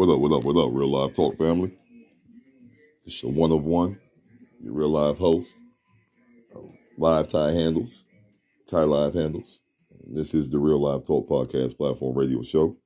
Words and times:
What 0.00 0.08
up, 0.08 0.18
what 0.18 0.32
up, 0.32 0.44
what 0.44 0.56
up, 0.56 0.70
Real 0.72 0.90
Live 0.90 1.12
Talk 1.12 1.36
family? 1.36 1.70
It's 3.04 3.22
your 3.22 3.32
one 3.32 3.52
of 3.52 3.64
one, 3.64 3.98
your 4.58 4.72
real 4.72 4.88
live 4.88 5.18
host, 5.18 5.52
uh, 6.56 6.60
Live 6.96 7.28
Ty 7.28 7.50
Handles, 7.50 8.06
Ty 8.66 8.84
Live 8.84 9.12
Handles. 9.12 9.60
This 10.06 10.32
is 10.32 10.48
the 10.48 10.58
Real 10.58 10.80
Live 10.80 11.06
Talk 11.06 11.28
Podcast 11.28 11.76
Platform 11.76 12.16
Radio 12.16 12.40
Show. 12.40 12.78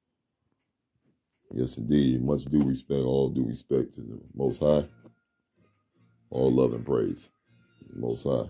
Yes, 1.53 1.77
indeed. 1.77 2.21
Much 2.21 2.46
due 2.46 2.64
respect, 2.64 3.03
all 3.03 3.29
due 3.29 3.46
respect 3.46 3.95
to 3.95 4.01
the 4.01 4.21
Most 4.35 4.59
High. 4.59 4.85
All 6.31 6.51
love 6.51 6.73
and 6.73 6.85
praise. 6.85 7.31
Most 7.95 8.25
High. 8.25 8.49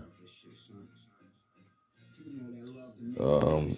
Um, 3.19 3.75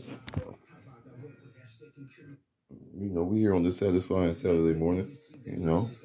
you 3.00 3.10
know, 3.10 3.24
we're 3.24 3.38
here 3.38 3.56
on 3.56 3.64
this 3.64 3.78
satisfying 3.78 4.34
Saturday 4.34 4.78
morning. 4.78 5.10
You 5.46 5.58
know, 5.58 5.98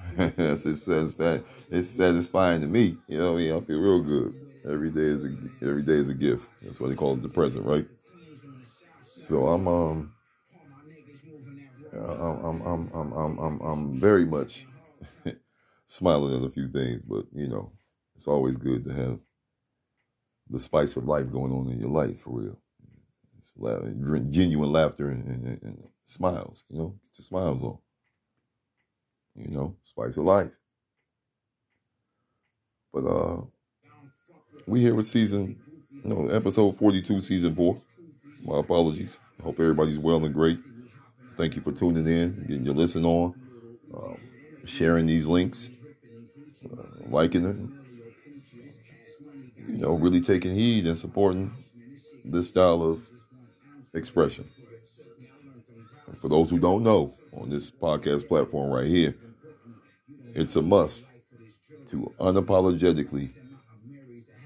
it's, 0.18 0.66
it's 0.66 0.84
satisfying. 0.84 1.44
It's 1.70 1.88
satisfying 1.90 2.60
to 2.62 2.66
me. 2.68 2.98
You 3.08 3.18
know, 3.18 3.34
I 3.34 3.36
mean, 3.36 3.52
I 3.54 3.60
feel 3.60 3.78
real 3.80 4.02
good. 4.02 4.34
Every 4.66 4.90
day 4.90 5.02
is 5.02 5.24
a 5.24 5.30
every 5.66 5.82
day 5.82 5.94
is 5.94 6.08
a 6.08 6.14
gift. 6.14 6.48
That's 6.62 6.80
why 6.80 6.88
they 6.88 6.94
call 6.96 7.14
it 7.14 7.22
the 7.22 7.28
present, 7.28 7.66
right? 7.66 7.86
So 9.18 9.46
I'm 9.48 9.66
um, 9.68 10.12
I'm 11.92 12.00
I'm 12.44 12.62
I'm 12.62 12.90
I'm 12.94 13.12
I'm 13.12 13.38
I'm, 13.38 13.60
I'm 13.60 14.00
very 14.00 14.24
much 14.24 14.68
smiling 15.86 16.36
at 16.36 16.46
a 16.46 16.50
few 16.50 16.68
things, 16.68 17.02
but 17.06 17.26
you 17.32 17.48
know, 17.48 17.72
it's 18.14 18.28
always 18.28 18.56
good 18.56 18.84
to 18.84 18.92
have 18.92 19.20
the 20.48 20.58
spice 20.58 20.96
of 20.96 21.06
life 21.06 21.30
going 21.30 21.52
on 21.52 21.68
in 21.70 21.78
your 21.78 21.90
life 21.90 22.20
for 22.20 22.40
real. 22.40 22.58
It's 23.38 23.54
genuine 24.34 24.72
laughter 24.72 25.10
and, 25.10 25.24
and, 25.26 25.62
and 25.62 25.88
smiles, 26.04 26.64
you 26.68 26.78
know, 26.78 26.88
get 26.88 27.18
your 27.18 27.24
smiles 27.24 27.62
on. 27.62 27.78
You 29.36 29.48
know, 29.50 29.76
spice 29.82 30.16
of 30.16 30.24
life. 30.24 30.50
But 32.92 33.04
uh 33.04 33.42
we 34.66 34.80
here 34.80 34.94
with 34.94 35.06
season, 35.06 35.58
you 36.02 36.08
know, 36.10 36.28
episode 36.28 36.76
42, 36.76 37.20
season 37.20 37.54
four. 37.54 37.76
My 38.44 38.58
apologies. 38.60 39.18
Hope 39.42 39.60
everybody's 39.60 39.98
well 39.98 40.24
and 40.24 40.34
great. 40.34 40.58
Thank 41.36 41.56
you 41.56 41.62
for 41.62 41.72
tuning 41.72 42.06
in, 42.06 42.44
getting 42.46 42.64
your 42.64 42.74
listen 42.74 43.04
on, 43.04 43.34
um, 43.94 44.18
sharing 44.66 45.06
these 45.06 45.26
links, 45.26 45.70
uh, 46.64 46.82
liking 47.08 47.44
it, 47.44 47.56
you 49.68 49.78
know, 49.78 49.94
really 49.94 50.20
taking 50.20 50.54
heed 50.54 50.86
and 50.86 50.96
supporting 50.96 51.50
this 52.24 52.48
style 52.48 52.82
of 52.82 53.08
expression. 53.94 54.48
For 56.16 56.28
those 56.28 56.50
who 56.50 56.58
don't 56.58 56.82
know, 56.82 57.12
on 57.32 57.50
this 57.50 57.70
podcast 57.70 58.28
platform 58.28 58.70
right 58.70 58.86
here, 58.86 59.14
it's 60.34 60.56
a 60.56 60.62
must 60.62 61.04
to 61.88 62.14
unapologetically 62.20 63.30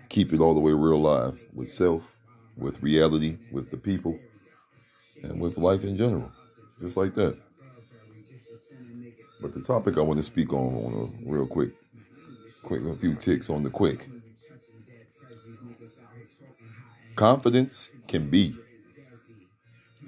keep 0.08 0.32
it 0.32 0.40
all 0.40 0.54
the 0.54 0.60
way 0.60 0.72
real 0.72 1.00
live 1.00 1.40
with 1.54 1.68
self, 1.68 2.02
with 2.56 2.82
reality, 2.82 3.36
with 3.52 3.70
the 3.70 3.76
people, 3.76 4.18
and 5.22 5.40
with 5.40 5.58
life 5.58 5.84
in 5.84 5.96
general. 5.96 6.30
Just 6.80 6.96
like 6.96 7.14
that. 7.14 7.36
But 9.40 9.54
the 9.54 9.62
topic 9.62 9.96
I 9.98 10.00
want 10.00 10.18
to 10.18 10.22
speak 10.22 10.52
on, 10.52 10.74
on 10.84 10.92
a 11.26 11.30
real 11.30 11.46
quick, 11.46 11.70
quick, 12.64 12.82
a 12.84 12.94
few 12.96 13.14
ticks 13.14 13.50
on 13.50 13.62
the 13.62 13.70
quick. 13.70 14.08
Confidence 17.14 17.92
can 18.06 18.28
be. 18.28 18.54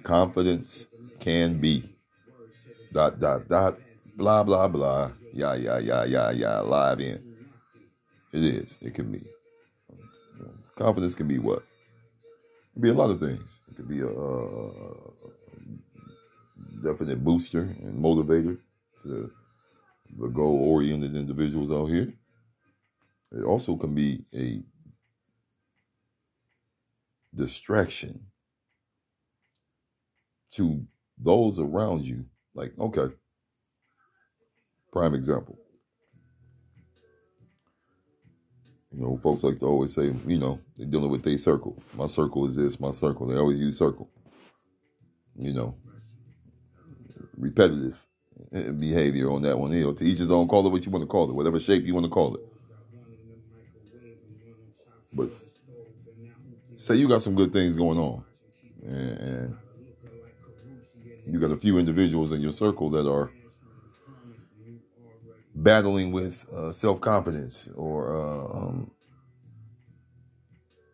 Confidence 0.02 0.86
can 1.20 1.60
be. 1.60 1.84
Dot, 2.92 3.20
dot, 3.20 3.46
dot, 3.48 3.78
blah, 4.16 4.42
blah, 4.42 4.66
blah. 4.66 5.10
Yeah, 5.32 5.54
yeah, 5.54 5.78
yeah, 5.78 6.04
yeah, 6.04 6.30
yeah. 6.30 6.60
Live 6.60 7.00
in. 7.00 7.36
It 8.32 8.42
is. 8.42 8.78
It 8.82 8.94
can 8.94 9.12
be. 9.12 9.20
Confidence 10.76 11.14
can 11.14 11.28
be 11.28 11.38
what? 11.38 11.58
It 11.58 12.72
can 12.74 12.82
be 12.82 12.88
a 12.88 12.94
lot 12.94 13.10
of 13.10 13.20
things. 13.20 13.60
It 13.70 13.76
could 13.76 13.88
be 13.88 14.00
a, 14.00 14.08
a 14.08 14.92
definite 16.82 17.22
booster 17.22 17.62
and 17.62 18.02
motivator 18.02 18.58
to 19.02 19.30
the 20.18 20.28
goal 20.28 20.56
oriented 20.68 21.14
individuals 21.14 21.70
out 21.70 21.86
here. 21.86 22.12
It 23.32 23.44
also 23.44 23.76
can 23.76 23.94
be 23.94 24.24
a 24.34 24.62
distraction 27.34 28.26
to 30.52 30.84
those 31.22 31.58
around 31.58 32.04
you. 32.04 32.24
Like, 32.54 32.72
okay, 32.78 33.14
prime 34.92 35.14
example. 35.14 35.58
You 38.92 39.02
know, 39.02 39.16
folks 39.18 39.44
like 39.44 39.60
to 39.60 39.66
always 39.66 39.94
say, 39.94 40.12
you 40.26 40.38
know, 40.38 40.60
they're 40.76 40.86
dealing 40.86 41.10
with 41.10 41.22
their 41.22 41.38
circle. 41.38 41.80
My 41.96 42.08
circle 42.08 42.46
is 42.46 42.56
this, 42.56 42.80
my 42.80 42.90
circle. 42.90 43.26
They 43.26 43.36
always 43.36 43.60
use 43.60 43.78
circle. 43.78 44.10
You 45.36 45.52
know, 45.52 45.76
repetitive 47.36 48.04
behavior 48.50 49.30
on 49.30 49.42
that 49.42 49.58
one. 49.58 49.72
You 49.72 49.84
know, 49.84 49.92
to 49.92 50.04
each 50.04 50.18
his 50.18 50.32
own, 50.32 50.48
call 50.48 50.66
it 50.66 50.70
what 50.70 50.84
you 50.84 50.90
want 50.90 51.04
to 51.04 51.06
call 51.06 51.30
it, 51.30 51.34
whatever 51.34 51.60
shape 51.60 51.84
you 51.84 51.94
want 51.94 52.06
to 52.06 52.10
call 52.10 52.34
it. 52.34 52.40
But 55.12 55.30
say 56.74 56.96
you 56.96 57.08
got 57.08 57.22
some 57.22 57.36
good 57.36 57.52
things 57.52 57.76
going 57.76 57.98
on, 57.98 58.24
and 58.84 59.56
you 61.30 61.38
got 61.40 61.52
a 61.52 61.56
few 61.56 61.78
individuals 61.78 62.32
in 62.32 62.40
your 62.40 62.52
circle 62.52 62.90
that 62.90 63.08
are 63.10 63.32
battling 65.54 66.12
with 66.12 66.46
uh, 66.52 66.72
self 66.72 67.00
confidence 67.00 67.68
or 67.74 68.16
uh, 68.16 68.44
um, 68.58 68.90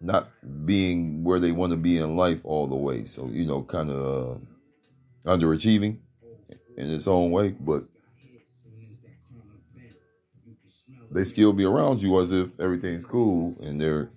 not 0.00 0.30
being 0.66 1.24
where 1.24 1.38
they 1.38 1.52
want 1.52 1.70
to 1.70 1.76
be 1.76 1.98
in 1.98 2.16
life 2.16 2.40
all 2.44 2.66
the 2.66 2.76
way. 2.76 3.04
So, 3.04 3.28
you 3.28 3.46
know, 3.46 3.62
kind 3.62 3.90
of 3.90 4.40
uh, 5.26 5.30
underachieving 5.30 5.98
in 6.76 6.90
its 6.92 7.06
own 7.06 7.30
way, 7.30 7.50
but 7.60 7.84
they 11.10 11.24
still 11.24 11.52
be 11.52 11.64
around 11.64 12.00
you 12.02 12.20
as 12.20 12.32
if 12.32 12.58
everything's 12.60 13.04
cool 13.04 13.56
and 13.60 13.80
they're 13.80 14.10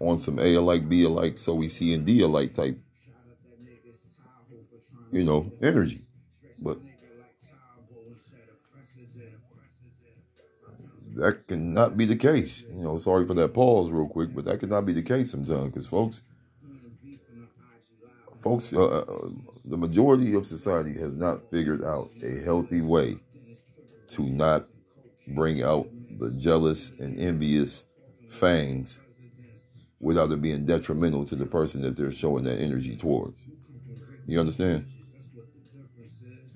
on 0.00 0.18
some 0.18 0.38
A 0.38 0.54
alike, 0.54 0.88
B 0.88 1.04
alike, 1.04 1.36
so 1.38 1.54
we 1.54 1.68
see 1.68 1.92
and 1.94 2.04
D 2.04 2.20
alike 2.20 2.52
type, 2.52 2.78
you 5.10 5.24
know, 5.24 5.52
energy. 5.62 6.02
But 6.58 6.78
that 11.14 11.46
cannot 11.46 11.96
be 11.96 12.04
the 12.04 12.16
case. 12.16 12.64
You 12.68 12.82
know, 12.82 12.98
sorry 12.98 13.26
for 13.26 13.34
that 13.34 13.54
pause 13.54 13.90
real 13.90 14.08
quick, 14.08 14.34
but 14.34 14.44
that 14.44 14.60
cannot 14.60 14.86
be 14.86 14.92
the 14.92 15.02
case 15.02 15.30
sometimes 15.30 15.66
because 15.66 15.86
folks, 15.86 16.22
folks, 18.40 18.72
uh, 18.72 18.84
uh, 18.86 19.28
the 19.64 19.76
majority 19.76 20.34
of 20.34 20.46
society 20.46 20.94
has 20.94 21.16
not 21.16 21.48
figured 21.50 21.84
out 21.84 22.12
a 22.22 22.38
healthy 22.40 22.80
way 22.80 23.20
to 24.08 24.24
not 24.24 24.68
bring 25.26 25.62
out 25.62 25.90
the 26.10 26.32
jealous 26.32 26.92
and 26.98 27.18
envious 27.18 27.84
fangs 28.26 29.00
without 30.00 30.32
it 30.32 30.42
being 30.42 30.64
detrimental 30.64 31.24
to 31.24 31.36
the 31.36 31.46
person 31.46 31.82
that 31.82 31.96
they're 31.96 32.12
showing 32.12 32.44
that 32.44 32.60
energy 32.60 32.96
towards. 32.96 33.46
You 34.26 34.40
understand? 34.40 34.86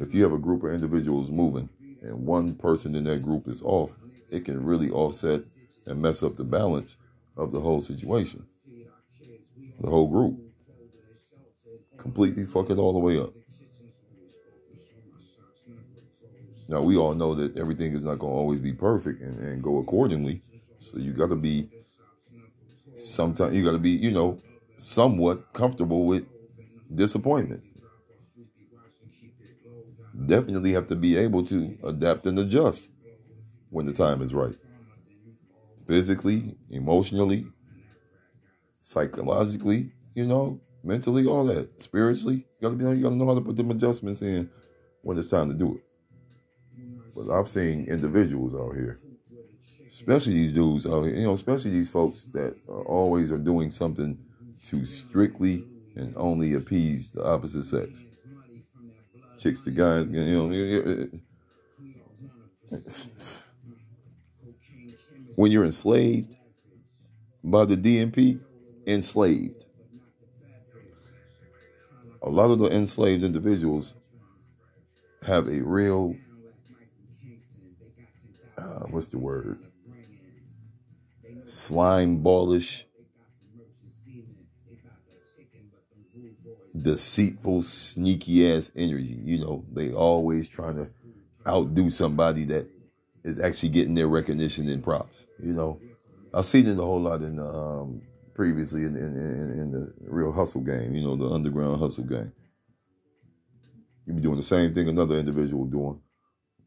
If 0.03 0.13
you 0.15 0.25
have 0.25 0.33
a 0.33 0.39
group 0.39 0.65
of 0.65 0.73
individuals 0.73 1.31
moving 1.31 1.69
and 2.03 2.27
one 2.27 2.57
person 2.57 2.97
in 2.97 3.05
that 3.05 3.23
group 3.23 3.47
is 3.47 3.63
off, 3.63 3.95
it 4.31 4.45
can 4.45 4.65
really 4.65 4.91
offset 4.91 5.43
and 5.87 6.03
mess 6.03 6.25
up 6.25 6.35
the 6.35 6.43
balance 6.43 6.97
of 7.37 7.53
the 7.53 7.61
whole 7.61 7.81
situation. 7.81 8.45
The 9.81 9.89
whole 9.89 10.09
group. 10.09 10.39
Completely 11.99 12.45
fuck 12.45 12.71
it 12.71 12.79
all 12.79 12.93
the 12.93 12.99
way 12.99 13.17
up. 13.21 13.33
Now 16.69 16.83
we 16.83 16.97
all 16.97 17.15
know 17.15 17.37
that 17.37 17.57
everything 17.57 17.93
is 17.93 18.03
not 18.03 18.19
gonna 18.19 18.33
always 18.33 18.59
be 18.59 18.73
perfect 18.73 19.23
and, 19.23 19.39
and 19.39 19.63
go 19.63 19.79
accordingly. 19.79 20.43
So 20.81 20.99
you 20.99 21.13
gotta 21.13 21.37
be 21.37 21.69
sometimes 22.97 23.55
you 23.55 23.65
gotta 23.65 23.79
be, 23.79 23.91
you 23.91 24.11
know, 24.11 24.37
somewhat 24.79 25.53
comfortable 25.53 26.07
with 26.07 26.27
disappointment. 26.93 27.63
Definitely 30.25 30.73
have 30.73 30.87
to 30.87 30.97
be 30.97 31.17
able 31.19 31.45
to 31.45 31.77
adapt 31.83 32.27
and 32.27 32.39
adjust 32.39 32.89
when 33.71 33.87
the 33.87 33.93
time 33.93 34.23
is 34.23 34.35
right. 34.35 34.57
Physically, 35.87 36.57
emotionally, 36.71 37.53
psychologically, 38.81 39.93
you 40.15 40.27
know, 40.27 40.61
mentally, 40.83 41.27
all 41.27 41.45
that. 41.47 41.81
Spiritually, 41.81 42.37
you 42.37 42.45
gotta 42.61 42.77
be 42.77 42.85
you 42.85 43.03
gotta 43.05 43.17
know 43.17 43.27
how 43.27 43.35
to 43.35 43.41
put 43.41 43.57
them 43.57 43.71
adjustments 43.71 44.23
in 44.23 44.51
when 45.03 45.19
it's 45.19 45.29
time 45.29 45.49
to 45.49 45.55
do 45.55 45.77
it. 45.77 45.83
But 47.15 47.31
I've 47.31 47.49
seen 47.49 47.87
individuals 47.87 48.55
out 48.55 48.75
here, 48.75 49.01
especially 49.89 50.35
these 50.35 50.53
dudes 50.53 50.87
out 50.87 51.05
here, 51.05 51.15
you 51.17 51.25
know, 51.25 51.33
especially 51.35 51.73
these 51.73 51.91
folks 51.91 52.25
that 52.27 52.57
are 52.69 52.85
always 52.85 53.31
are 53.33 53.39
doing 53.39 53.71
something 53.71 54.19
to 54.65 54.85
strictly 54.87 55.69
and 55.97 56.15
only 56.17 56.55
appease 56.55 57.11
the 57.11 57.25
opposite 57.25 57.65
sex. 57.65 58.05
Chicks 59.39 59.63
to 59.63 59.71
guys. 59.71 60.07
You 60.09 60.49
know, 60.49 61.09
when 65.37 65.53
you're 65.53 65.65
enslaved 65.65 66.35
by 67.45 67.65
the 67.65 67.77
DNP, 67.77 68.41
enslaved. 68.87 69.65
A 72.23 72.29
lot 72.31 72.51
of 72.51 72.59
the 72.61 72.71
enslaved 72.71 73.25
individuals 73.25 73.95
have 75.27 75.49
a 75.49 75.61
real, 75.61 76.15
uh, 78.57 78.87
what's 78.91 79.09
the 79.09 79.19
word? 79.19 79.59
Slime 81.45 82.23
ballish, 82.23 82.87
deceitful, 86.77 87.63
sneaky 87.63 88.51
ass 88.53 88.73
energy. 88.77 89.19
You 89.23 89.39
know, 89.39 89.65
they 89.73 89.93
always 89.93 90.49
trying 90.49 90.77
to 90.77 90.89
outdo 91.47 91.91
somebody 91.91 92.45
that 92.47 92.69
is 93.25 93.39
actually 93.39 93.69
getting 93.71 93.95
their 93.95 94.09
recognition 94.09 94.69
and 94.69 94.83
props. 94.83 95.27
You 95.43 95.53
know, 95.53 95.81
I've 96.35 96.47
seen 96.47 96.67
it 96.67 96.79
a 96.79 96.83
whole 96.83 97.01
lot 97.01 97.23
in 97.23 97.37
the, 97.37 97.45
um, 97.45 98.03
previously 98.35 98.83
in, 98.83 98.97
in, 98.97 99.17
in, 99.17 99.61
in, 99.61 99.71
the 99.71 99.93
real 100.01 100.33
hustle 100.33 100.63
game. 100.63 100.95
You 100.95 101.03
know, 101.03 101.17
the 101.17 101.33
underground 101.33 101.79
hustle 101.79 102.05
game. 102.05 102.33
You 104.07 104.15
be 104.15 104.23
doing 104.23 104.37
the 104.37 104.43
same 104.43 104.75
thing 104.75 104.89
another 104.89 105.19
individual 105.19 105.65
doing, 105.67 106.01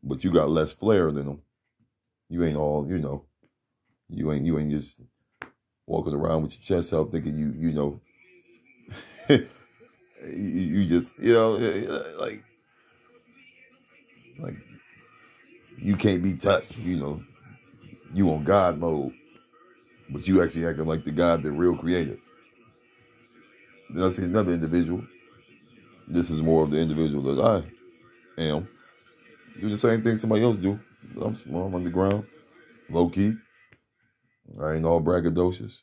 but 0.04 0.24
you 0.24 0.32
got 0.32 0.50
less 0.50 0.72
flair 0.72 1.12
than 1.12 1.26
them. 1.26 1.42
You 2.30 2.46
ain't 2.46 2.58
all, 2.58 2.88
you 2.88 2.98
know, 2.98 3.26
you 4.10 4.32
ain't 4.32 4.46
you 4.46 4.58
ain't 4.58 4.72
just 4.72 5.02
walking 5.86 6.14
around 6.14 6.44
with 6.44 6.54
your 6.54 6.82
chest 6.82 6.94
out 6.94 7.12
thinking 7.12 7.38
you 7.38 7.54
you 7.58 7.74
know. 7.74 8.00
you, 10.24 10.86
just 10.86 11.18
you 11.20 11.34
know 11.34 11.52
like 12.20 12.44
like 14.40 14.56
you 15.78 15.96
can't 15.96 16.24
be 16.24 16.34
touched, 16.36 16.78
you 16.80 16.98
know. 16.98 17.24
You 18.14 18.30
on 18.32 18.44
God 18.44 18.80
mode, 18.80 19.14
but 20.10 20.28
you 20.28 20.44
actually 20.44 20.68
acting 20.68 20.86
like 20.86 21.04
the 21.04 21.12
God 21.12 21.44
the 21.44 21.52
real 21.52 21.78
Creator. 21.78 22.18
Then 23.94 24.04
I 24.04 24.10
see 24.10 24.24
another 24.24 24.54
individual. 24.54 25.04
This 26.08 26.30
is 26.30 26.42
more 26.42 26.64
of 26.64 26.72
the 26.72 26.80
individual 26.80 27.24
that 27.36 27.44
I 28.40 28.42
am. 28.42 28.68
Do 29.60 29.70
the 29.70 29.78
same 29.78 30.02
thing 30.02 30.18
somebody 30.18 30.44
else 30.44 30.58
do. 30.58 30.80
I'm 31.22 31.36
small, 31.36 31.66
I'm 31.68 31.76
underground, 31.76 32.26
low 32.90 33.10
key. 33.10 33.34
I 34.62 34.74
ain't 34.76 34.86
all 34.86 35.02
braggadocious. 35.02 35.80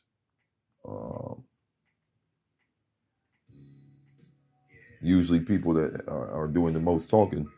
Um, 0.87 1.43
usually, 5.03 5.39
people 5.39 5.73
that 5.73 6.07
are, 6.07 6.31
are 6.31 6.47
doing 6.47 6.73
the 6.73 6.79
most 6.79 7.09
talking 7.09 7.49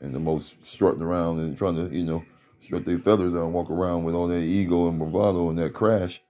and 0.00 0.14
the 0.14 0.20
most 0.20 0.66
strutting 0.66 1.02
around 1.02 1.40
and 1.40 1.56
trying 1.56 1.76
to, 1.76 1.94
you 1.94 2.04
know, 2.04 2.22
strut 2.60 2.84
their 2.84 2.98
feathers 2.98 3.34
out 3.34 3.44
and 3.44 3.54
walk 3.54 3.70
around 3.70 4.04
with 4.04 4.14
all 4.14 4.28
that 4.28 4.40
ego 4.40 4.88
and 4.88 4.98
bravado 4.98 5.48
and 5.48 5.58
that 5.58 5.72
crash. 5.72 6.22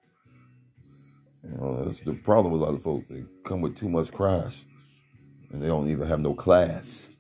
You 1.43 1.57
know, 1.57 1.85
that's 1.85 2.01
the 2.01 2.15
problem 2.15 2.53
with 2.53 2.63
a 2.63 2.65
lot 2.65 2.75
of 2.75 2.83
folks. 2.83 3.09
They 3.09 3.25
come 3.45 3.61
with 3.61 3.77
too 3.77 3.89
much 3.89 4.13
crash 4.13 4.65
and 5.51 5.63
they 5.63 5.67
don't 5.67 5.89
even 5.89 6.07
have 6.07 6.21
no 6.21 6.35
class. 6.35 7.11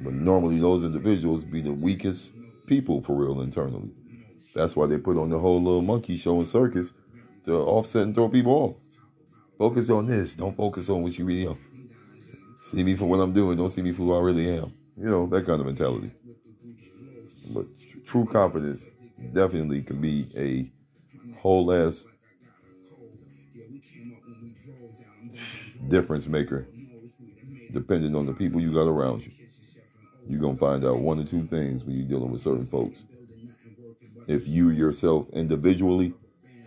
But 0.00 0.14
normally 0.14 0.58
those 0.58 0.84
individuals 0.84 1.44
be 1.44 1.60
the 1.60 1.72
weakest 1.72 2.32
people 2.66 3.00
for 3.00 3.14
real 3.14 3.40
internally. 3.40 3.90
That's 4.54 4.74
why 4.74 4.86
they 4.86 4.98
put 4.98 5.16
on 5.16 5.30
the 5.30 5.38
whole 5.38 5.62
little 5.62 5.82
monkey 5.82 6.16
show 6.16 6.36
and 6.36 6.46
circus 6.46 6.92
to 7.44 7.54
offset 7.54 8.02
and 8.02 8.14
throw 8.14 8.28
people 8.28 8.52
off. 8.52 8.81
Focus 9.58 9.90
on 9.90 10.06
this. 10.06 10.34
Don't 10.34 10.56
focus 10.56 10.88
on 10.88 11.02
what 11.02 11.16
you 11.18 11.24
really 11.24 11.46
are. 11.46 11.56
See 12.62 12.82
me 12.82 12.96
for 12.96 13.06
what 13.06 13.20
I'm 13.20 13.32
doing. 13.32 13.56
Don't 13.56 13.70
see 13.70 13.82
me 13.82 13.92
for 13.92 14.02
who 14.02 14.14
I 14.14 14.20
really 14.20 14.48
am. 14.48 14.72
You 14.96 15.08
know, 15.08 15.26
that 15.26 15.46
kind 15.46 15.60
of 15.60 15.66
mentality. 15.66 16.10
But 17.52 17.66
true 18.04 18.24
confidence 18.24 18.88
definitely 19.32 19.82
can 19.82 20.00
be 20.00 20.26
a 20.36 21.38
whole 21.38 21.72
ass 21.72 22.06
difference 25.88 26.26
maker 26.26 26.66
depending 27.72 28.14
on 28.14 28.26
the 28.26 28.32
people 28.32 28.60
you 28.60 28.72
got 28.72 28.86
around 28.86 29.24
you. 29.24 29.32
You're 30.28 30.40
going 30.40 30.54
to 30.54 30.60
find 30.60 30.84
out 30.84 30.98
one 30.98 31.18
or 31.18 31.24
two 31.24 31.44
things 31.44 31.84
when 31.84 31.96
you're 31.96 32.08
dealing 32.08 32.30
with 32.30 32.42
certain 32.42 32.66
folks. 32.66 33.04
If 34.28 34.46
you 34.46 34.70
yourself 34.70 35.28
individually 35.30 36.14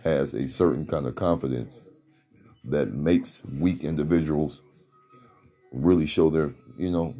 has 0.04 0.34
a 0.34 0.46
certain 0.46 0.86
kind 0.86 1.06
of 1.06 1.14
confidence 1.14 1.80
that 2.70 2.92
makes 2.92 3.42
weak 3.58 3.84
individuals 3.84 4.62
really 5.72 6.06
show 6.06 6.30
their, 6.30 6.52
you 6.76 6.90
know, 6.90 7.14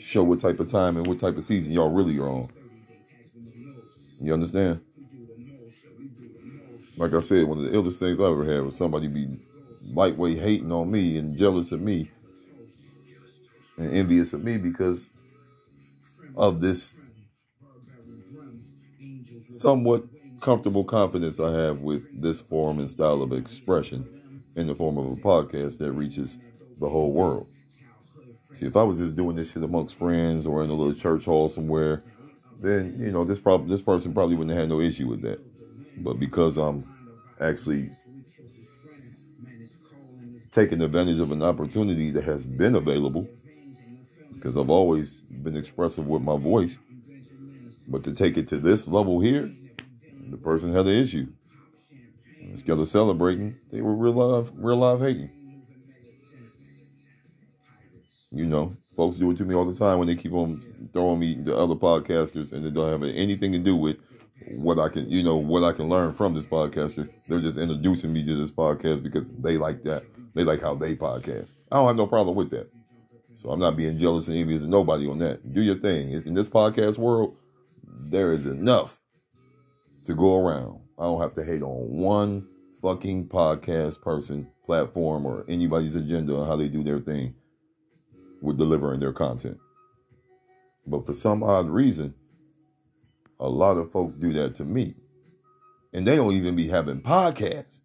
show 0.00 0.22
what 0.22 0.40
type 0.40 0.60
of 0.60 0.68
time 0.70 0.96
and 0.96 1.06
what 1.06 1.18
type 1.18 1.36
of 1.36 1.44
season 1.44 1.72
y'all 1.72 1.90
really 1.90 2.18
are 2.18 2.28
on. 2.28 2.48
You 4.20 4.32
understand? 4.32 4.80
Like 6.96 7.12
I 7.12 7.20
said, 7.20 7.46
one 7.46 7.58
of 7.58 7.64
the 7.64 7.70
illest 7.70 7.98
things 7.98 8.18
I 8.18 8.24
ever 8.24 8.44
had 8.44 8.64
was 8.64 8.76
somebody 8.76 9.08
be 9.08 9.28
lightweight 9.92 10.38
hating 10.38 10.72
on 10.72 10.90
me 10.90 11.18
and 11.18 11.36
jealous 11.36 11.72
of 11.72 11.80
me 11.80 12.10
and 13.78 13.92
envious 13.92 14.32
of 14.32 14.42
me 14.42 14.56
because 14.56 15.10
of 16.36 16.60
this 16.60 16.96
somewhat 19.50 20.04
comfortable 20.40 20.84
confidence 20.84 21.40
I 21.40 21.52
have 21.52 21.80
with 21.80 22.06
this 22.12 22.40
form 22.40 22.78
and 22.78 22.90
style 22.90 23.22
of 23.22 23.32
expression 23.32 24.10
in 24.56 24.66
the 24.66 24.74
form 24.74 24.98
of 24.98 25.06
a 25.12 25.16
podcast 25.16 25.78
that 25.78 25.92
reaches 25.92 26.38
the 26.78 26.88
whole 26.88 27.12
world. 27.12 27.48
See, 28.52 28.66
if 28.66 28.76
I 28.76 28.82
was 28.82 28.98
just 28.98 29.16
doing 29.16 29.36
this 29.36 29.52
shit 29.52 29.62
amongst 29.62 29.96
friends 29.96 30.46
or 30.46 30.62
in 30.64 30.70
a 30.70 30.74
little 30.74 30.94
church 30.94 31.24
hall 31.26 31.48
somewhere, 31.48 32.04
then 32.58 32.96
you 32.98 33.12
know 33.12 33.24
this 33.24 33.38
prob- 33.38 33.68
this 33.68 33.82
person 33.82 34.14
probably 34.14 34.36
wouldn't 34.36 34.58
have 34.58 34.68
no 34.68 34.80
issue 34.80 35.08
with 35.08 35.22
that. 35.22 35.40
But 35.96 36.14
because 36.14 36.56
I'm 36.56 36.86
actually 37.40 37.92
taking 40.50 40.82
advantage 40.82 41.20
of 41.20 41.30
an 41.30 41.42
opportunity 41.42 42.10
that 42.10 42.24
has 42.24 42.44
been 42.46 42.74
available, 42.74 43.30
because 44.34 44.56
I've 44.56 44.70
always 44.70 45.22
been 45.30 45.56
expressive 45.56 46.06
with 46.06 46.22
my 46.22 46.36
voice, 46.38 46.78
but 47.86 48.02
to 48.04 48.12
take 48.12 48.36
it 48.36 48.48
to 48.48 48.58
this 48.58 48.86
level 48.88 49.20
here, 49.20 49.54
the 50.30 50.36
person 50.36 50.72
had 50.72 50.86
the 50.86 50.92
issue. 50.92 51.26
Instead 52.40 52.78
of 52.78 52.88
celebrating, 52.88 53.56
they 53.70 53.80
were 53.80 53.94
real 53.94 54.12
live, 54.12 54.52
real 54.56 54.76
live 54.76 55.00
hating. 55.00 55.30
You 58.30 58.46
know, 58.46 58.72
folks 58.96 59.16
do 59.16 59.30
it 59.30 59.36
to 59.38 59.44
me 59.44 59.54
all 59.54 59.64
the 59.64 59.74
time 59.74 59.98
when 59.98 60.08
they 60.08 60.16
keep 60.16 60.32
on 60.32 60.60
throwing 60.92 61.18
me 61.18 61.42
to 61.44 61.56
other 61.56 61.74
podcasters 61.74 62.52
and 62.52 62.64
they 62.64 62.70
don't 62.70 62.90
have 62.90 63.02
anything 63.02 63.52
to 63.52 63.58
do 63.58 63.76
with 63.76 63.96
what 64.58 64.78
I 64.78 64.88
can, 64.88 65.08
you 65.10 65.22
know, 65.22 65.36
what 65.36 65.64
I 65.64 65.72
can 65.72 65.88
learn 65.88 66.12
from 66.12 66.34
this 66.34 66.44
podcaster. 66.44 67.08
They're 67.28 67.40
just 67.40 67.58
introducing 67.58 68.12
me 68.12 68.24
to 68.26 68.36
this 68.36 68.50
podcast 68.50 69.02
because 69.02 69.26
they 69.38 69.56
like 69.56 69.82
that. 69.82 70.04
They 70.34 70.44
like 70.44 70.60
how 70.60 70.74
they 70.74 70.94
podcast. 70.94 71.54
I 71.72 71.76
don't 71.76 71.86
have 71.86 71.96
no 71.96 72.06
problem 72.06 72.36
with 72.36 72.50
that. 72.50 72.70
So 73.34 73.50
I'm 73.50 73.60
not 73.60 73.76
being 73.76 73.98
jealous 73.98 74.28
and 74.28 74.36
envious 74.36 74.62
of 74.62 74.68
nobody 74.68 75.06
on 75.06 75.18
that. 75.18 75.52
Do 75.52 75.62
your 75.62 75.74
thing. 75.74 76.10
In 76.10 76.34
this 76.34 76.48
podcast 76.48 76.98
world, 76.98 77.36
there 78.10 78.32
is 78.32 78.46
enough 78.46 78.98
to 80.06 80.14
go 80.14 80.36
around. 80.36 80.80
I 80.98 81.04
don't 81.04 81.20
have 81.20 81.34
to 81.34 81.44
hate 81.44 81.62
on 81.62 81.88
one 81.90 82.48
fucking 82.80 83.28
podcast 83.28 84.00
person, 84.00 84.48
platform, 84.64 85.26
or 85.26 85.44
anybody's 85.48 85.94
agenda 85.94 86.36
on 86.36 86.46
how 86.46 86.56
they 86.56 86.68
do 86.68 86.82
their 86.82 87.00
thing 87.00 87.34
with 88.40 88.56
delivering 88.56 89.00
their 89.00 89.12
content. 89.12 89.58
But 90.86 91.04
for 91.04 91.12
some 91.12 91.42
odd 91.42 91.68
reason, 91.68 92.14
a 93.40 93.48
lot 93.48 93.78
of 93.78 93.90
folks 93.90 94.14
do 94.14 94.32
that 94.34 94.54
to 94.56 94.64
me. 94.64 94.94
And 95.92 96.06
they 96.06 96.16
don't 96.16 96.34
even 96.34 96.54
be 96.54 96.68
having 96.68 97.00
podcasts. 97.00 97.80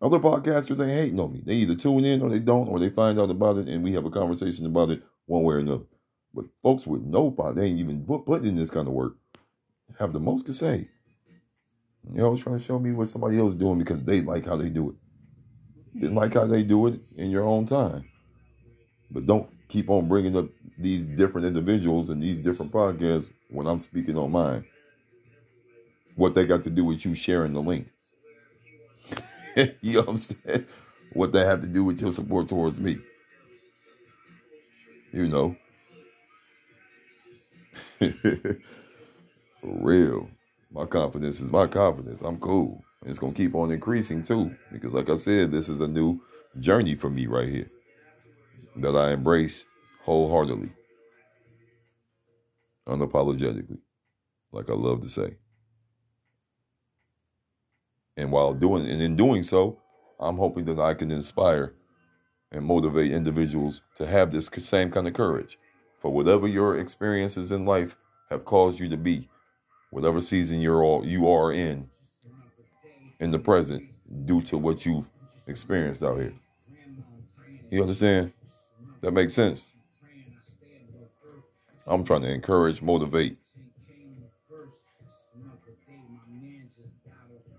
Other 0.00 0.18
podcasters 0.18 0.80
ain't 0.80 0.98
hating 0.98 1.20
on 1.20 1.32
me. 1.32 1.42
They 1.44 1.54
either 1.54 1.74
tune 1.74 2.04
in 2.04 2.22
or 2.22 2.30
they 2.30 2.38
don't, 2.38 2.68
or 2.68 2.80
they 2.80 2.88
find 2.88 3.20
out 3.20 3.30
about 3.30 3.58
it 3.58 3.68
and 3.68 3.84
we 3.84 3.92
have 3.92 4.04
a 4.04 4.10
conversation 4.10 4.66
about 4.66 4.90
it 4.90 5.02
one 5.26 5.42
way 5.42 5.56
or 5.56 5.58
another. 5.58 5.84
But 6.34 6.46
folks 6.62 6.86
with 6.86 7.02
no 7.02 7.30
pod, 7.30 7.56
they 7.56 7.66
ain't 7.66 7.78
even 7.78 8.04
put, 8.04 8.24
put 8.24 8.44
in 8.44 8.56
this 8.56 8.70
kind 8.70 8.88
of 8.88 8.94
work, 8.94 9.16
have 9.98 10.12
the 10.12 10.20
most 10.20 10.46
to 10.46 10.52
say. 10.52 10.88
You 12.10 12.18
know, 12.18 12.36
trying 12.36 12.58
to 12.58 12.62
show 12.62 12.78
me 12.78 12.92
what 12.92 13.08
somebody 13.08 13.38
else 13.38 13.52
is 13.52 13.58
doing 13.58 13.78
because 13.78 14.02
they 14.02 14.20
like 14.20 14.46
how 14.46 14.56
they 14.56 14.68
do 14.68 14.90
it. 14.90 14.96
Didn't 16.00 16.16
like 16.16 16.34
how 16.34 16.46
they 16.46 16.62
do 16.62 16.86
it 16.86 17.00
in 17.16 17.30
your 17.30 17.44
own 17.44 17.66
time. 17.66 18.04
But 19.10 19.26
don't 19.26 19.48
keep 19.68 19.88
on 19.90 20.08
bringing 20.08 20.36
up 20.36 20.46
these 20.78 21.04
different 21.04 21.46
individuals 21.46 22.08
and 22.10 22.22
these 22.22 22.40
different 22.40 22.72
podcasts 22.72 23.30
when 23.50 23.66
I'm 23.66 23.78
speaking 23.78 24.18
on 24.18 24.32
mine. 24.32 24.64
What 26.16 26.34
they 26.34 26.44
got 26.44 26.64
to 26.64 26.70
do 26.70 26.84
with 26.84 27.04
you 27.04 27.14
sharing 27.14 27.52
the 27.52 27.62
link. 27.62 27.88
you 29.80 30.04
saying? 30.16 30.66
What 31.12 31.32
they 31.32 31.44
have 31.44 31.60
to 31.60 31.66
do 31.66 31.84
with 31.84 32.00
your 32.00 32.12
support 32.12 32.48
towards 32.48 32.80
me. 32.80 32.98
You 35.12 35.28
know. 35.28 35.56
For 39.62 39.78
real. 39.80 40.28
My 40.72 40.86
confidence 40.86 41.40
is 41.40 41.52
my 41.52 41.68
confidence. 41.68 42.20
I'm 42.20 42.38
cool. 42.40 42.82
It's 43.06 43.20
gonna 43.20 43.32
keep 43.32 43.54
on 43.54 43.70
increasing 43.70 44.22
too. 44.22 44.54
Because 44.72 44.92
like 44.92 45.08
I 45.08 45.16
said, 45.16 45.52
this 45.52 45.68
is 45.68 45.80
a 45.80 45.88
new 45.88 46.20
journey 46.58 46.96
for 46.96 47.08
me 47.08 47.26
right 47.26 47.48
here 47.48 47.70
that 48.76 48.96
I 48.96 49.12
embrace 49.12 49.64
wholeheartedly, 50.02 50.72
unapologetically, 52.88 53.78
like 54.50 54.68
I 54.68 54.74
love 54.74 55.00
to 55.02 55.08
say. 55.08 55.36
And 58.16 58.32
while 58.32 58.52
doing 58.52 58.88
and 58.88 59.00
in 59.00 59.16
doing 59.16 59.44
so, 59.44 59.78
I'm 60.18 60.36
hoping 60.36 60.64
that 60.64 60.80
I 60.80 60.94
can 60.94 61.10
inspire 61.12 61.74
and 62.50 62.64
motivate 62.64 63.12
individuals 63.12 63.82
to 63.96 64.06
have 64.06 64.32
this 64.32 64.50
same 64.58 64.90
kind 64.90 65.06
of 65.06 65.14
courage 65.14 65.58
for 65.98 66.12
whatever 66.12 66.48
your 66.48 66.78
experiences 66.78 67.52
in 67.52 67.64
life 67.64 67.96
have 68.28 68.44
caused 68.44 68.80
you 68.80 68.88
to 68.88 68.96
be, 68.96 69.28
whatever 69.92 70.20
season 70.22 70.60
you're 70.60 70.82
all 70.84 71.06
you 71.06 71.28
are 71.28 71.52
in 71.52 71.88
in 73.20 73.30
the 73.30 73.38
present 73.38 73.84
due 74.26 74.42
to 74.42 74.58
what 74.58 74.84
you've 74.84 75.08
experienced 75.46 76.02
out 76.02 76.18
here. 76.18 76.34
You 77.70 77.82
understand? 77.82 78.32
That 79.02 79.12
makes 79.12 79.34
sense. 79.34 79.66
I'm 81.86 82.04
trying 82.04 82.22
to 82.22 82.30
encourage, 82.32 82.82
motivate. 82.82 83.38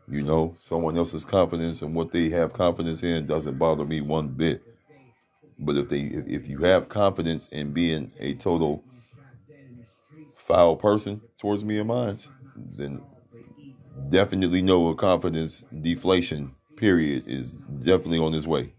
You 0.08 0.24
know, 0.24 0.56
someone 0.60 0.98
else's 0.98 1.26
confidence 1.26 1.82
and 1.82 1.96
what 1.96 2.12
they 2.12 2.30
have 2.30 2.54
confidence 2.54 3.04
in 3.04 3.26
doesn't 3.26 3.58
bother 3.58 3.86
me 3.86 4.02
one 4.02 4.30
bit. 4.30 4.64
But 5.60 5.78
if 5.78 5.90
they 5.90 6.02
if, 6.02 6.28
if 6.28 6.50
you 6.50 6.60
have 6.60 6.90
confidence 6.90 7.48
in 7.50 7.74
being 7.74 8.12
a 8.20 8.36
total 8.36 8.86
foul 10.48 10.76
person 10.76 11.22
towards 11.40 11.64
me 11.64 11.80
and 11.80 11.88
mine, 11.88 12.18
then 12.56 13.06
definitely 14.10 14.62
know 14.62 14.88
a 14.90 14.96
confidence 14.96 15.64
deflation 15.82 16.56
period 16.76 17.24
is 17.28 17.54
definitely 17.56 18.20
on 18.20 18.34
its 18.34 18.46
way. 18.48 18.74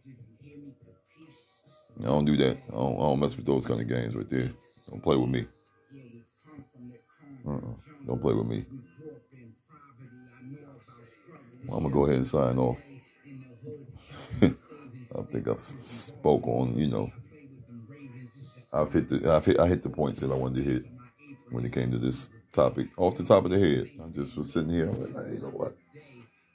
I 2.01 2.05
don't 2.07 2.25
do 2.25 2.37
that. 2.37 2.59
I 2.69 2.73
don't, 2.73 2.97
I 2.97 3.03
don't 3.03 3.21
mess 3.21 3.37
with 3.37 3.47
those 3.47 3.67
kind 3.67 3.81
of 3.81 3.89
games 3.89 4.15
right 4.15 4.29
there. 4.29 4.51
Don't 4.91 5.03
play 5.03 5.17
with 5.17 5.31
me. 5.31 5.47
Uh-uh. 7.47 7.75
Don't 8.07 8.21
play 8.21 8.35
with 8.35 8.47
me. 8.47 8.67
Well, 11.67 11.79
I'm 11.79 11.85
gonna 11.85 11.93
go 11.95 12.05
ahead 12.05 12.17
and 12.17 12.27
sign 12.27 12.59
off. 12.59 12.79
I 14.43 15.23
think 15.31 15.49
I've 15.49 15.61
spoke 15.61 16.47
on, 16.47 16.77
you 16.79 16.89
know, 16.89 17.11
I've 18.73 18.93
hit 18.93 19.09
the 19.09 19.33
I've 19.33 19.45
hit, 19.45 19.59
I 19.59 19.69
hit 19.69 19.83
the 19.83 19.91
points 19.91 20.21
that 20.21 20.31
I 20.31 20.35
wanted 20.35 20.65
to 20.65 20.71
hit 20.71 20.85
when 21.55 21.65
it 21.65 21.73
came 21.73 21.91
to 21.93 21.99
this 21.99 22.31
topic 22.53 22.89
off 22.97 23.15
the 23.15 23.23
top 23.25 23.45
of 23.45 23.51
the 23.51 23.59
head. 23.59 23.91
I 24.05 24.09
just 24.11 24.37
was 24.37 24.53
sitting 24.53 24.71
here. 24.71 24.89
I'm 24.89 25.01
like, 25.01 25.27
hey, 25.27 25.35
you 25.35 25.41
know 25.41 25.49
what? 25.49 25.77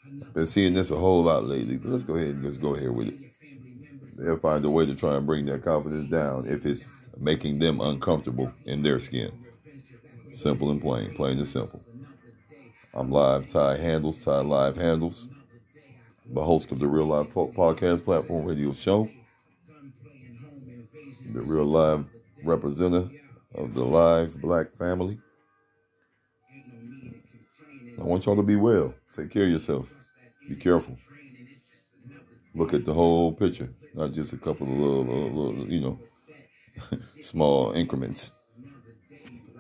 I've 0.05 0.33
been 0.33 0.45
seeing 0.45 0.73
this 0.73 0.91
a 0.91 0.95
whole 0.97 1.23
lot 1.23 1.45
lately, 1.45 1.77
but 1.77 1.89
let's 1.89 2.03
go 2.03 2.15
ahead 2.15 2.29
and 2.29 2.43
let's 2.43 2.57
go 2.57 2.75
ahead 2.75 2.91
with 2.91 3.07
it. 3.07 3.19
They'll 4.17 4.37
find 4.37 4.63
a 4.65 4.69
way 4.69 4.85
to 4.85 4.95
try 4.95 5.15
and 5.15 5.25
bring 5.25 5.45
their 5.45 5.59
confidence 5.59 6.09
down 6.09 6.45
if 6.47 6.65
it's 6.65 6.87
making 7.17 7.59
them 7.59 7.79
uncomfortable 7.79 8.51
in 8.65 8.81
their 8.81 8.99
skin. 8.99 9.31
Simple 10.31 10.71
and 10.71 10.81
plain, 10.81 11.13
plain 11.13 11.37
and 11.37 11.47
simple. 11.47 11.81
I'm 12.93 13.11
live, 13.11 13.47
Ty 13.47 13.77
Handles, 13.77 14.23
Ty 14.23 14.41
Live 14.41 14.75
Handles, 14.75 15.27
the 16.25 16.43
host 16.43 16.71
of 16.71 16.79
the 16.79 16.87
Real 16.87 17.05
Live 17.05 17.33
Talk 17.33 17.53
Podcast 17.53 18.03
Platform 18.03 18.45
Radio 18.45 18.73
Show, 18.73 19.09
the 21.33 21.41
Real 21.41 21.65
Live 21.65 22.05
representative 22.43 23.11
of 23.55 23.73
the 23.73 23.83
Live 23.85 24.39
Black 24.41 24.75
family. 24.77 25.19
I 27.99 28.03
want 28.03 28.25
y'all 28.25 28.35
to 28.35 28.43
be 28.43 28.55
well. 28.55 28.93
Take 29.15 29.31
care 29.31 29.43
of 29.45 29.49
yourself. 29.51 29.89
Be 30.47 30.55
careful. 30.55 30.97
Look 32.53 32.73
at 32.73 32.85
the 32.85 32.93
whole 32.93 33.31
picture, 33.33 33.69
not 33.93 34.11
just 34.13 34.33
a 34.33 34.37
couple 34.37 34.67
of 34.67 34.73
little, 34.73 35.05
little, 35.05 35.31
little 35.31 35.71
you 35.71 35.81
know, 35.81 35.99
small 37.19 37.71
increments. 37.73 38.31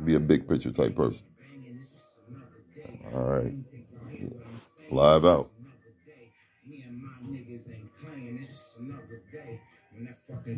Be 0.03 0.15
a 0.15 0.19
big 0.19 0.47
picture 0.47 0.71
type 0.71 0.95
person. 0.95 1.25
All 3.13 3.21
right. 3.23 3.53
Live 4.89 5.25
out. 5.25 5.49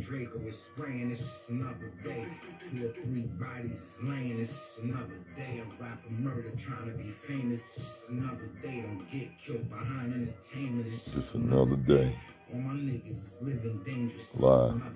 Draco 0.02 0.40
is 0.40 0.58
spraying. 0.58 1.12
It's 1.12 1.20
just 1.20 1.50
another 1.50 1.92
day. 2.04 2.26
Two 2.60 2.88
or 2.88 2.90
three 2.90 3.22
bodies 3.40 3.98
laying. 4.04 4.40
It's 4.40 4.50
just 4.50 4.80
another 4.80 5.20
day. 5.36 5.62
A 5.62 5.84
rapper 5.84 6.10
murder 6.10 6.50
trying 6.58 6.92
to 6.92 6.98
be 6.98 7.12
famous. 7.28 7.62
It's 7.62 7.76
just 7.76 8.10
another 8.10 8.50
day. 8.62 8.82
Don't 8.82 9.12
get 9.12 9.38
killed 9.38 9.70
behind 9.70 10.14
entertainment. 10.14 10.88
It's 10.88 11.04
just, 11.04 11.16
just 11.16 11.36
another 11.36 11.76
day. 11.76 12.16
All 12.52 12.60
my 12.60 12.74
niggas 12.74 13.42
living 13.42 13.82
dangerous. 13.84 14.36
Live. 14.36 14.82